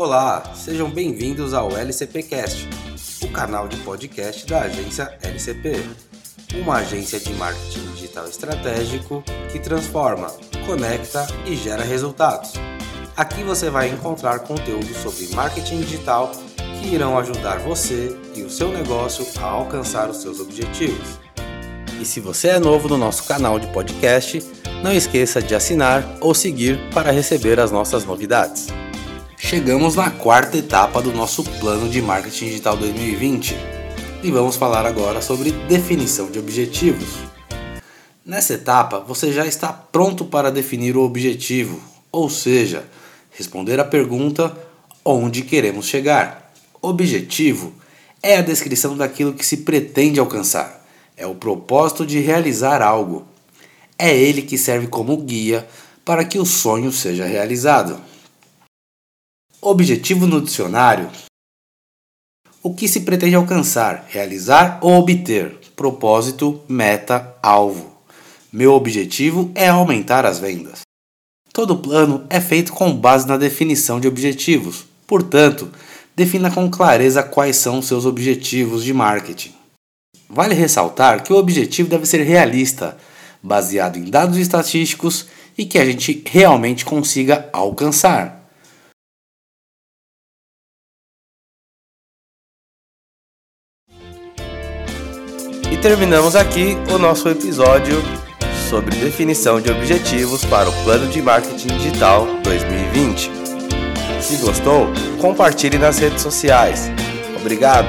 Olá, 0.00 0.42
sejam 0.54 0.88
bem-vindos 0.88 1.52
ao 1.52 1.76
LCPcast, 1.76 2.66
o 3.22 3.28
canal 3.28 3.68
de 3.68 3.76
podcast 3.80 4.46
da 4.46 4.62
agência 4.62 5.18
LCP, 5.22 5.74
uma 6.54 6.76
agência 6.76 7.20
de 7.20 7.30
marketing 7.34 7.86
digital 7.92 8.26
estratégico 8.26 9.22
que 9.52 9.58
transforma, 9.58 10.28
conecta 10.64 11.26
e 11.44 11.54
gera 11.54 11.84
resultados. 11.84 12.54
Aqui 13.14 13.42
você 13.42 13.68
vai 13.68 13.90
encontrar 13.90 14.38
conteúdo 14.38 14.88
sobre 14.94 15.28
marketing 15.34 15.80
digital 15.80 16.32
que 16.80 16.94
irão 16.94 17.18
ajudar 17.18 17.58
você 17.58 18.18
e 18.34 18.40
o 18.40 18.48
seu 18.48 18.72
negócio 18.72 19.26
a 19.38 19.44
alcançar 19.44 20.08
os 20.08 20.22
seus 20.22 20.40
objetivos. 20.40 21.20
E 22.00 22.06
se 22.06 22.20
você 22.20 22.48
é 22.48 22.58
novo 22.58 22.88
no 22.88 22.96
nosso 22.96 23.24
canal 23.24 23.58
de 23.58 23.66
podcast, 23.66 24.42
não 24.82 24.94
esqueça 24.94 25.42
de 25.42 25.54
assinar 25.54 26.02
ou 26.22 26.34
seguir 26.34 26.80
para 26.94 27.10
receber 27.10 27.60
as 27.60 27.70
nossas 27.70 28.02
novidades. 28.06 28.79
Chegamos 29.42 29.96
na 29.96 30.10
quarta 30.10 30.58
etapa 30.58 31.00
do 31.00 31.12
nosso 31.12 31.42
plano 31.42 31.88
de 31.88 32.00
marketing 32.00 32.44
digital 32.44 32.76
2020 32.76 33.56
e 34.22 34.30
vamos 34.30 34.54
falar 34.54 34.86
agora 34.86 35.20
sobre 35.22 35.50
definição 35.50 36.30
de 36.30 36.38
objetivos. 36.38 37.08
Nessa 38.24 38.52
etapa, 38.52 39.00
você 39.00 39.32
já 39.32 39.46
está 39.46 39.72
pronto 39.72 40.26
para 40.26 40.52
definir 40.52 40.96
o 40.96 41.02
objetivo, 41.02 41.80
ou 42.12 42.28
seja, 42.30 42.84
responder 43.30 43.80
a 43.80 43.84
pergunta 43.84 44.56
onde 45.04 45.42
queremos 45.42 45.86
chegar. 45.86 46.52
Objetivo 46.80 47.72
é 48.22 48.36
a 48.36 48.42
descrição 48.42 48.96
daquilo 48.96 49.32
que 49.32 49.44
se 49.44 49.56
pretende 49.56 50.20
alcançar, 50.20 50.86
é 51.16 51.26
o 51.26 51.34
propósito 51.34 52.06
de 52.06 52.20
realizar 52.20 52.82
algo. 52.82 53.26
É 53.98 54.14
ele 54.14 54.42
que 54.42 54.58
serve 54.58 54.86
como 54.86 55.16
guia 55.16 55.66
para 56.04 56.24
que 56.24 56.38
o 56.38 56.46
sonho 56.46 56.92
seja 56.92 57.24
realizado. 57.24 58.09
Objetivo 59.62 60.26
no 60.26 60.40
dicionário: 60.40 61.10
o 62.62 62.72
que 62.72 62.88
se 62.88 63.00
pretende 63.00 63.34
alcançar, 63.34 64.06
realizar 64.08 64.78
ou 64.80 64.92
obter. 64.94 65.58
Propósito, 65.76 66.62
meta, 66.66 67.36
alvo. 67.42 67.92
Meu 68.50 68.72
objetivo 68.72 69.50
é 69.54 69.68
aumentar 69.68 70.24
as 70.24 70.38
vendas. 70.38 70.80
Todo 71.52 71.76
plano 71.76 72.24
é 72.30 72.40
feito 72.40 72.72
com 72.72 72.96
base 72.96 73.28
na 73.28 73.36
definição 73.36 74.00
de 74.00 74.08
objetivos. 74.08 74.86
Portanto, 75.06 75.70
defina 76.16 76.50
com 76.50 76.70
clareza 76.70 77.22
quais 77.22 77.56
são 77.56 77.82
seus 77.82 78.06
objetivos 78.06 78.82
de 78.82 78.94
marketing. 78.94 79.52
Vale 80.26 80.54
ressaltar 80.54 81.22
que 81.22 81.34
o 81.34 81.36
objetivo 81.36 81.90
deve 81.90 82.06
ser 82.06 82.22
realista, 82.22 82.96
baseado 83.42 83.98
em 83.98 84.04
dados 84.04 84.38
estatísticos 84.38 85.26
e 85.58 85.66
que 85.66 85.78
a 85.78 85.84
gente 85.84 86.22
realmente 86.26 86.82
consiga 86.82 87.50
alcançar. 87.52 88.39
Terminamos 95.80 96.36
aqui 96.36 96.76
o 96.92 96.98
nosso 96.98 97.28
episódio 97.28 98.02
sobre 98.68 98.94
definição 98.96 99.60
de 99.60 99.70
objetivos 99.70 100.44
para 100.44 100.68
o 100.68 100.72
Plano 100.84 101.08
de 101.08 101.22
Marketing 101.22 101.68
Digital 101.78 102.26
2020. 102.42 103.30
Se 104.20 104.36
gostou, 104.36 104.88
compartilhe 105.20 105.78
nas 105.78 105.98
redes 105.98 106.20
sociais. 106.22 106.90
Obrigado! 107.40 107.88